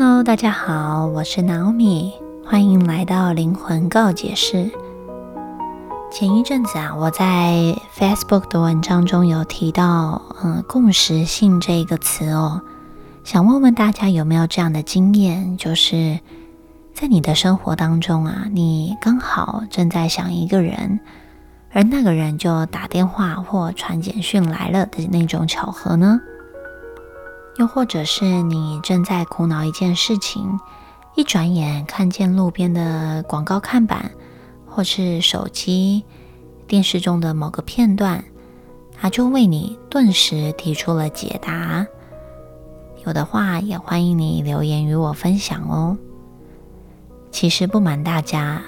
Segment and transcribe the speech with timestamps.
[0.00, 2.12] Hello，大家好，我是 Naomi，
[2.46, 4.70] 欢迎来到灵魂告解室。
[6.12, 12.62] 前一阵子啊，我在 Facebook 的文章中有提到，嗯，共识性这个词哦，
[13.24, 16.20] 想问问大家有没有这样的经验，就是
[16.94, 21.00] 在你的生活当中啊，你刚好正在想一个人，
[21.72, 26.20] 而那个人就打电话或传简讯来了的那种巧合呢？
[27.58, 30.60] 又或者是你正在苦恼一件事情，
[31.16, 34.12] 一转眼看见路边的广告看板，
[34.64, 36.04] 或是手机、
[36.68, 38.24] 电视中的某个片段，
[38.96, 41.84] 它就为你顿时提出了解答。
[43.04, 45.98] 有的话也欢迎你留言与我分享哦。
[47.32, 48.62] 其实不瞒大家，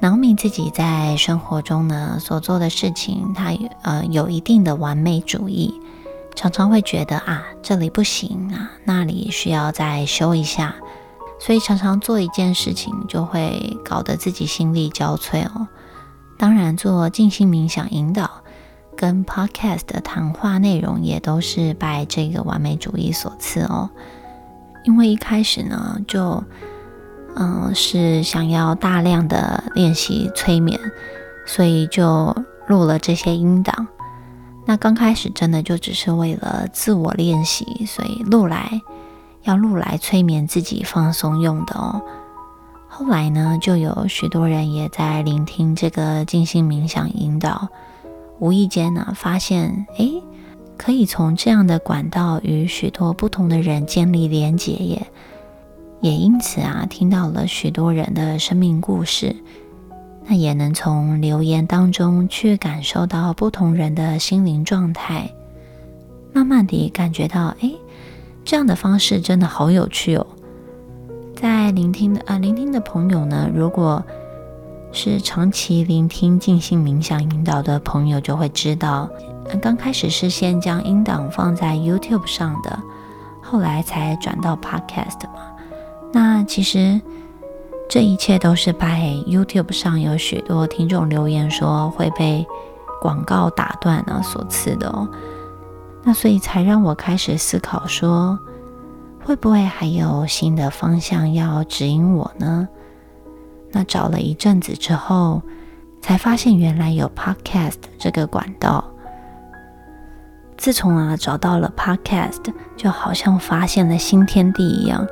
[0.00, 5.78] 囊米自己在生活中呢所做的事情，他呃有一定的完美主义。
[6.34, 10.74] 常常会觉得啊，这里不行啊，那里需要再修一下，
[11.38, 15.68] 所以常常做一件事情就会搞得自己心力交瘁哦。
[16.38, 18.30] 当然，做静心冥想引导
[18.96, 23.90] 跟 podcast 的谈话内容也都是拜这个完美主义所赐哦。
[24.84, 26.42] 因为一开始呢，就
[27.36, 30.80] 嗯是想要大量的练习催眠，
[31.46, 32.34] 所以就
[32.66, 33.86] 录了这些音档。
[34.66, 38.80] 那刚开始真的就只是为了自我练习，所以录来
[39.42, 42.00] 要录来催眠自己放松用的哦。
[42.88, 47.68] 后来呢，就有许多人也在聆听这个静心冥想引导，
[48.38, 50.22] 无意间呢发现，诶，
[50.76, 55.06] 可以从这样的管道与许多不同的人建立连结，也
[56.00, 59.36] 也因此啊，听到了许多人的生命故事。
[60.30, 65.28] 那也能从留言当中去感受到不同人的心灵状态，
[66.32, 67.72] 慢慢地感觉到，哎，
[68.44, 70.24] 这样的方式真的好有趣哦。
[71.34, 74.00] 在聆听的啊，聆听的朋友呢，如果
[74.92, 79.10] 是长期聆听静心冥想引导的朋友，就会知道，
[79.60, 82.80] 刚开始是先将音档放在 YouTube 上的，
[83.42, 85.50] 后来才转到 Podcast 嘛。
[86.12, 87.00] 那其实。
[87.90, 92.46] 这一切都是拜 YouTube 上有许多听众留言说会被
[93.02, 95.08] 广告打断啊所赐的哦。
[96.04, 98.38] 那所以才让我开始思考说，
[99.24, 102.68] 会不会还有新的方向要指引我呢？
[103.72, 105.42] 那找了一阵子之后，
[106.00, 108.84] 才发现原来有 Podcast 这个管道。
[110.56, 115.04] 自从啊找到了 Podcast，就好像发现了新天地一样。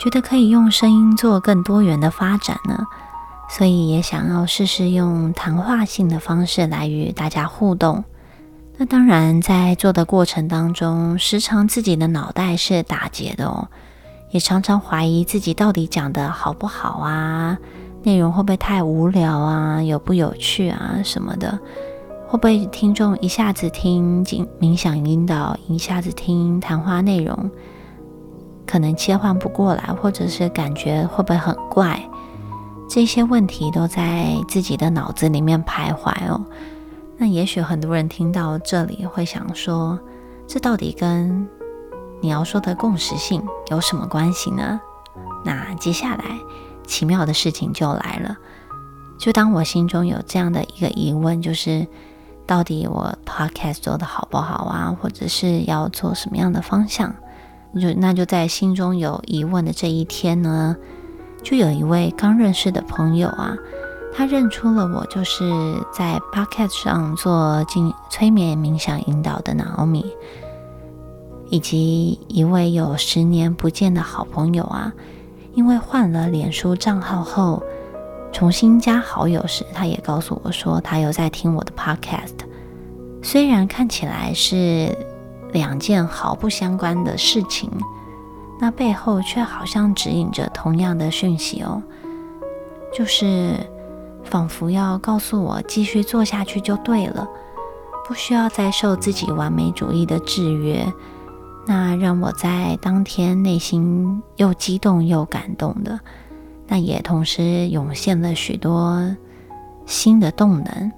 [0.00, 2.86] 觉得可以用声音做更多元的发展呢，
[3.50, 8.02] 所以也想要试试用谈话性的方式来与大家互动。
[8.78, 13.68] 那当然，在做的过程当中，时常自己的脑袋是打结的哦，
[14.30, 17.58] 也常常怀疑自己到底讲的好不好啊，
[18.02, 21.58] 内容会不会太无聊啊，有不有趣啊什么的，
[22.26, 27.50] 会不会听众一下子听冥冥想引导，一下子听谈话内容。
[28.70, 32.00] 可能切换不过来，或者是感觉会不会很怪？
[32.88, 36.40] 这些问题都在自己的脑子里面徘徊哦。
[37.16, 39.98] 那也许很多人听到这里会想说：
[40.46, 41.48] 这到底跟
[42.20, 44.80] 你要说的共识性有什么关系呢？
[45.44, 46.24] 那接下来
[46.86, 48.36] 奇妙的事情就来了。
[49.18, 51.86] 就当我心中有这样的一个疑问，就是
[52.46, 54.96] 到底我 podcast 做的好不好啊？
[55.02, 57.12] 或者是要做什么样的方向？
[57.78, 60.76] 就那就在心中有疑问的这一天呢，
[61.42, 63.56] 就有一位刚认识的朋友啊，
[64.12, 65.44] 他认出了我，就是
[65.92, 70.04] 在 Podcast 上做静催眠冥想引导的 Naomi，
[71.48, 74.92] 以及一位有十年不见的好朋友啊，
[75.54, 77.62] 因为换了脸书账号后
[78.32, 82.34] 重新加好友时，他也告诉我说他有在听我的 Podcast，
[83.22, 84.92] 虽然看起来是。
[85.52, 87.70] 两件毫不相关的事情，
[88.60, 91.82] 那背后却好像指引着同样的讯息哦，
[92.92, 93.54] 就是
[94.24, 97.28] 仿佛要告诉我继续做下去就对了，
[98.06, 100.86] 不需要再受自己完美主义的制约。
[101.66, 106.00] 那让我在当天内心又激动又感动的，
[106.66, 109.16] 那也同时涌现了许多
[109.86, 110.92] 新的动能。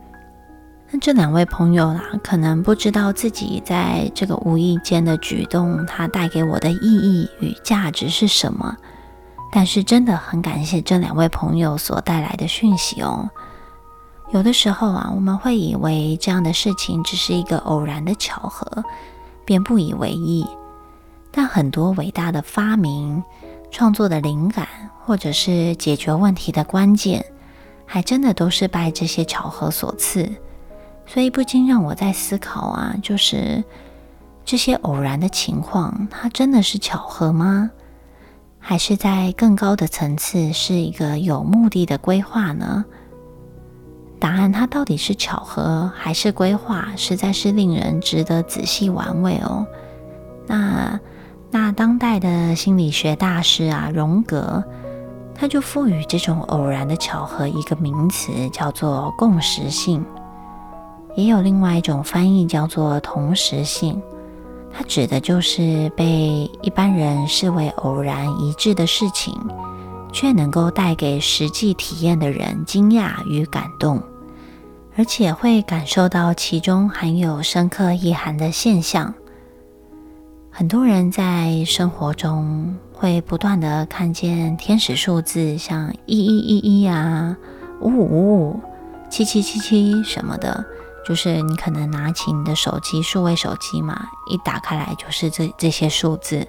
[0.92, 8.76] 那这两位朋友啦，可能不知道自己在这个无意间的举动，它带给我的意义与价值是什么。
[9.50, 13.30] 但是真的很感谢这两位朋友所带来的讯息哦。
[14.32, 18.84] 有的时候啊，我们会以为这样的事情只是一个偶然的巧合，
[19.46, 20.46] 便不以为意。
[21.30, 23.22] 但很多伟大的发明、
[23.70, 24.68] 创作的灵感，
[25.00, 27.24] 或者是解决问题的关键，
[27.86, 30.30] 还真的都是拜这些巧合所赐。
[31.12, 33.62] 所以不禁让我在思考啊，就是
[34.46, 37.70] 这些偶然的情况，它真的是巧合吗？
[38.58, 42.86] 还是在更高的层次是一个有目的的规划呢？
[44.18, 49.66] 答案它到底是巧合还是规划，实在是令人值得仔细玩味哦。
[50.46, 50.98] 那
[51.50, 54.64] 那当代的心理学大师啊，荣格，
[55.34, 60.02] 他就赋予这种偶然的巧合一个名词，叫做共识性。
[61.14, 64.00] 也有另外一种翻译叫做同时性，
[64.72, 69.38] 它指的就是被一般人视为偶然一致的事情，
[70.10, 74.02] 却能够带给实际体验的人惊讶与感动，
[74.96, 79.12] 而且会感受到其中含有深刻意涵的现象。
[80.50, 87.36] 很多人在生活中会不断的看见天使数字，像一一一一啊、
[87.80, 88.60] 五五五五、
[89.10, 90.64] 七七七七什么的。
[91.04, 96.46] 就是你可能拿起你的手机，数位手机嘛，一打开来就是这这些数字，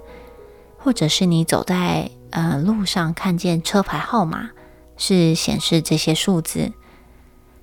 [0.78, 4.50] 或者是你走在呃路上看见车牌号码
[4.96, 6.72] 是显示这些数字。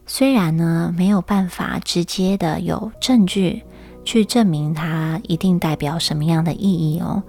[0.05, 3.63] 虽然呢没有办法直接的有证据
[4.03, 7.23] 去证明它一定代表什么样的意义哦，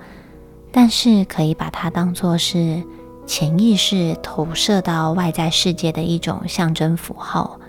[0.72, 2.82] 但是可以把它当做是
[3.26, 7.60] 潜意识投射到外在世界的一种象征符号。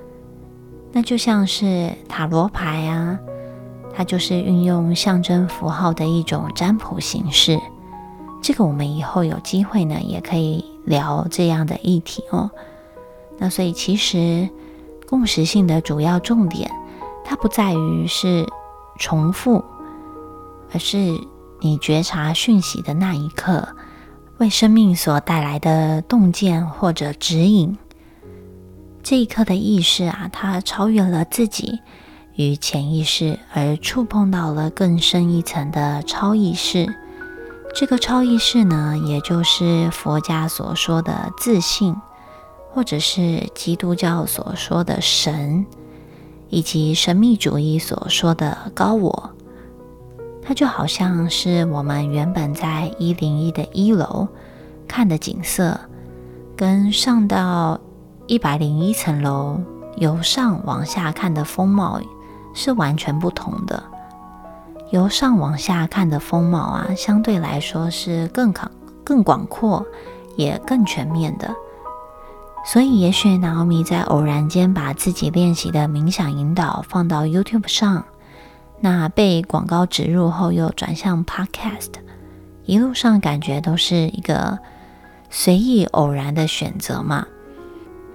[0.96, 3.20] 那就像是塔罗牌啊，
[3.96, 7.60] 它就是运用象征符号的一种占卜形式。
[8.44, 12.52] 这个我们以后有机会呢，也可以聊这样的议题哦。
[13.40, 14.48] 那所以其实
[15.08, 16.70] 共识性的主要重点，
[17.26, 18.46] 它不在于是
[19.00, 19.66] 重复，
[20.74, 20.98] 而是
[21.60, 23.68] 你觉察讯息的那一刻，
[24.38, 27.76] 为生命所带来的洞见或者指引。
[29.04, 31.82] 这一刻的意识啊，它超越了自己
[32.36, 36.88] 与潜意识，而触碰到了更深一层的超意识。
[37.76, 41.94] 这个超意识呢，也就是佛家所说的自信，
[42.72, 45.66] 或者是基督教所说的神，
[46.48, 49.32] 以及神秘主义所说的高我。
[50.42, 54.30] 它就好像是我们原本在一零一的一楼
[54.88, 55.78] 看的景色，
[56.56, 57.82] 跟上到。
[58.26, 59.60] 一百零一层楼，
[59.98, 62.00] 由上往下看的风貌
[62.54, 63.84] 是完全不同的。
[64.92, 68.72] 由上往下看的风貌啊，相对来说是更广、
[69.04, 69.86] 更广阔，
[70.38, 71.54] 也更全面的。
[72.66, 78.06] 所以，也许 Naomi 在偶然间把自己练习的冥想引导放到 YouTube 上，
[78.80, 81.92] 那被广告植入后又转向 Podcast，
[82.64, 84.60] 一路上感觉都是一个
[85.30, 87.26] 随意偶然的选择嘛。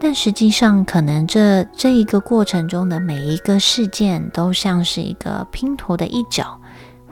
[0.00, 6.58] 但实际上，可能这这一个过程中的每一个事件，都像是一个拼图的一角，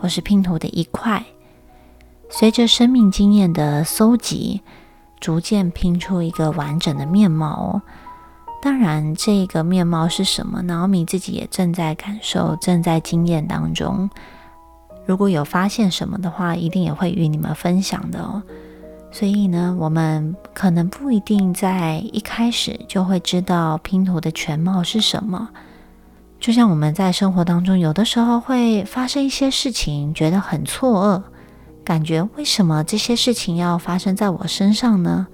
[0.00, 1.25] 或是拼图的一块，
[2.30, 4.62] 随着生命经验的搜集，
[5.18, 7.82] 逐渐拼出一个完整的面貌。
[8.62, 10.80] 当然，这个面貌是什么呢？
[10.80, 14.08] 奥米自己也正在感受，正在经验当中。
[15.04, 18.42] 如果有发现什么的话，一定也会与你们分享的哦。
[19.18, 25.49] 所以呢，我们可能不一定在一开始就会知道拼图的全貌是什么。
[26.38, 31.23] 就像我们在生活当中，有的时候会发生一些事情，觉得很错愕，
[31.82, 35.26] 感觉为什么这些事情要发生在我身上呢？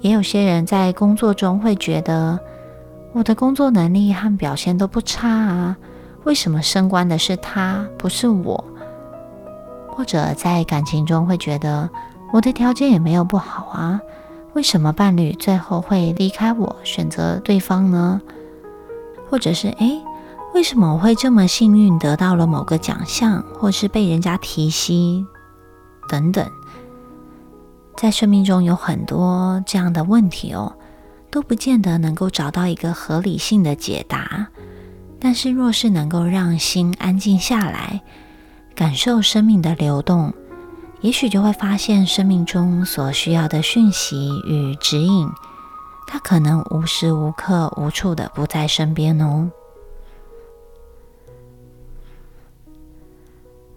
[0.00, 2.36] 也有些人在工作中会觉得，
[3.12, 5.76] 我的工作能力和表现都不差啊，
[6.24, 8.64] 为什么升官的是他，不是我？
[9.86, 11.88] 或者在感情中会觉得。
[12.32, 14.00] 我的条件也没有不好啊，
[14.54, 18.20] 为什么伴侣最后会离开我，选择对方呢？
[19.28, 20.00] 或者是诶，
[20.54, 25.24] 为什么我会这么幸运得到了某个奖项，或是被人家提携
[26.08, 26.46] 等等？
[27.96, 30.74] 在生命中有很多这样的问题哦，
[31.30, 34.48] 都不见得能够找到一个合理性的解答。
[35.20, 38.00] 但是若是能够让心安静下来，
[38.74, 40.32] 感受生命的流动。
[41.02, 45.28] 也许就会发现生命中所需要的讯息与指引，
[46.06, 49.50] 它可能无时无刻、无处的不在身边哦。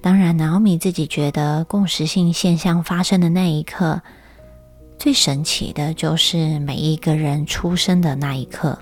[0.02, 4.00] 当然，脑米自己觉得共识性现象发生的那一刻，
[5.00, 8.78] 最神奇的就是每一个人出生的那一刻。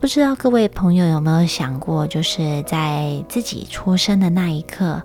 [0.00, 5.00] 不知道各位朋友有没有想过，就是在自己出生的那一刻。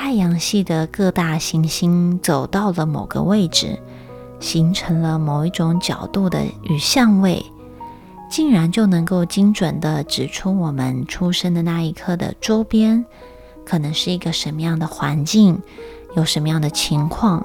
[0.00, 3.80] 太阳系的各大行星走到了某个位置，
[4.38, 7.44] 形成了某一种角度的与相位，
[8.30, 13.04] 竟然就能够精准的指出我们出生的那一刻的周边
[13.64, 15.60] 可能是一个什么样的环境，
[16.14, 17.44] 有什么样的情况。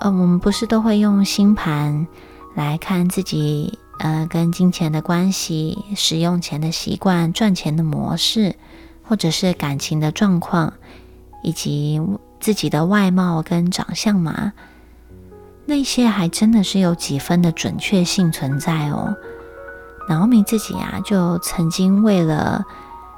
[0.00, 2.08] 呃，我们不是都会用星盘
[2.54, 8.56] 来看自己呃跟金钱的关系、使用钱的习惯、赚钱的模式，
[9.04, 10.72] 或者是感情的状况，
[11.42, 12.00] 以及
[12.40, 14.52] 自己的外貌跟长相吗？
[15.66, 19.14] 那些还真的是有几分的准确性存在哦。
[20.08, 22.64] 脑米自己啊，就曾经为了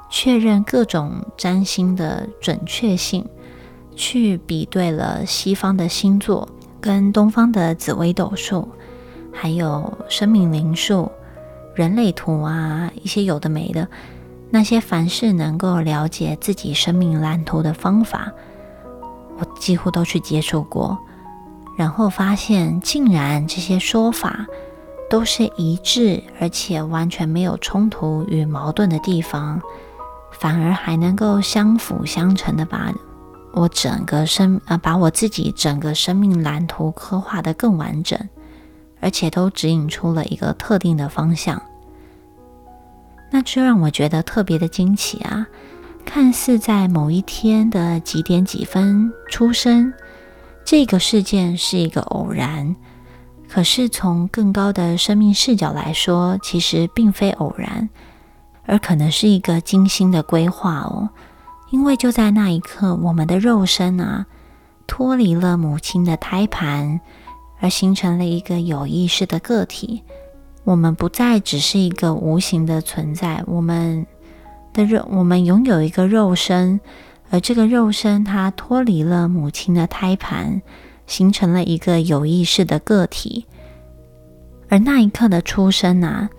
[0.09, 3.27] 确认各种占星的准确性，
[3.95, 6.47] 去比对了西方的星座。
[6.79, 8.69] 跟东方的紫微斗数，
[9.33, 11.11] 还有生命灵数、
[11.73, 13.85] 人类图啊，一些有的没的，
[14.49, 18.31] 那些凡是能够了解自己生命蓝图的方法，
[19.37, 20.97] 我几乎都去接触过，
[21.77, 24.45] 然后发现竟然这些说法
[25.09, 29.61] 都是一致，而且完全没有冲突与矛盾的地方，
[30.31, 32.91] 反而还能够相辅相成的把。
[33.53, 38.17] 我整个生呃，把我自己整个生命蓝图刻画的更完整，
[39.01, 41.61] 而且都指引出了一个特定的方向。
[43.29, 45.47] 那这让我觉得特别的惊奇啊！
[46.05, 49.93] 看似在某一天的几点几分出生，
[50.63, 52.75] 这个事件是一个偶然，
[53.49, 57.89] 可是从更高的生命视角来说，其实并非偶然，
[58.65, 61.09] 而可能是一个精心的规划哦。
[61.69, 64.25] 因为就在那一刻，我们的肉身啊
[64.87, 67.01] 脱离了母亲的胎盘，
[67.59, 70.03] 而形成了一个有意识的个体。
[70.67, 74.05] 我们不再只是一个无形的存在，我们
[74.73, 76.81] 的肉，我们拥有一个肉身，
[77.29, 80.61] 而这个肉身它脱离了母亲的胎盘，
[81.05, 83.45] 形成了一个有意识的个体。
[84.67, 86.29] 而那一刻的出生啊，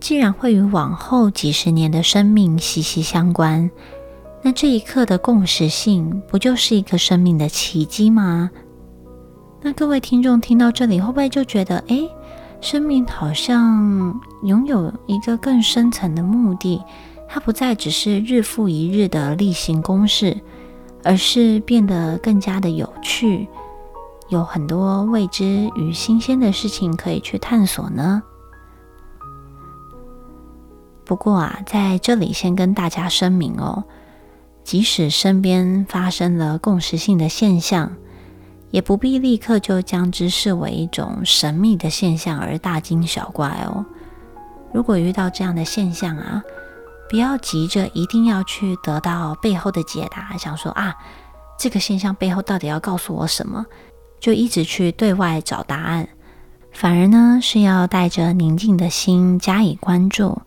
[0.00, 3.70] 既然会与往后几十年的生命息息相关。
[4.42, 8.50] 那这一刻的共识性，不就是一个生命的奇迹吗？
[9.62, 12.00] 那各位听众听到这里，会不会就觉得，哎，
[12.60, 16.82] 生命好像拥有一个更深层的目的？
[17.28, 20.40] 它不再只是日复一日的例行公事，
[21.02, 23.48] 而是变得更加的有趣，
[24.28, 28.22] 有很多未知与新鲜的事情可以去探索呢？
[31.04, 33.84] 不过啊，在这里先跟大家声明哦。
[34.62, 37.92] 即使身边发生了共识性的现象，
[38.70, 43.84] 也不必立刻就将之视为一种神秘的现象而大惊小怪哦。
[44.72, 46.42] 如果遇到这样的现象啊，
[47.08, 50.94] 不要急着一定要去得到背后的解答，想说啊，
[51.58, 53.66] 这个现象背后到底要告诉我什么，
[54.20, 56.08] 就一直去对外找答案。
[56.72, 60.42] 反而呢，是要带着宁静的心加以关注，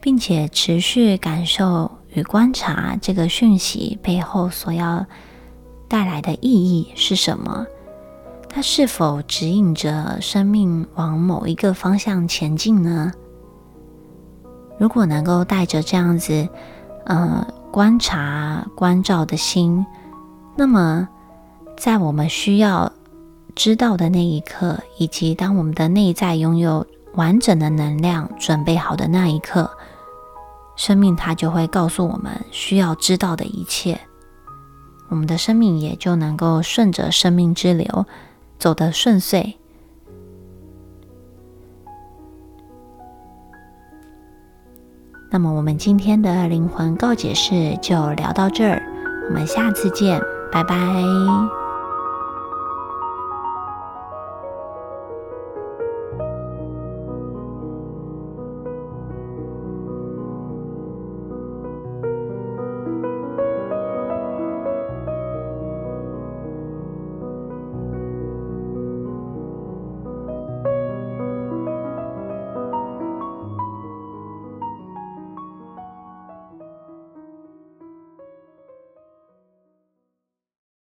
[0.00, 1.92] 并且持续感受。
[2.14, 5.04] 与观察这个讯息背后所要
[5.88, 7.66] 带来的意义是什么？
[8.48, 13.12] 它是否指引着生命往某一个方向前进呢？
[14.78, 16.48] 如果能够带着这样子，
[17.04, 19.84] 呃，观察、关照的心，
[20.56, 21.08] 那么
[21.76, 22.92] 在我们需要
[23.54, 29.70] 知道的那一刻，以及当我们的内在拥有完整的能量准备好的那一刻。
[30.76, 34.00] 生命它就会告诉我们需要知道的一切，
[35.08, 38.06] 我们的生命也就能够顺着生命之流
[38.58, 39.56] 走得顺遂。
[45.30, 48.82] 那么，我们今天的灵魂告解室就聊到这儿，
[49.28, 51.57] 我们下次见，拜拜。